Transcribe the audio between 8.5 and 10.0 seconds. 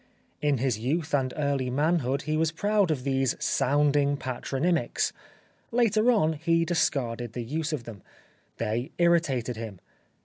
They irritated him.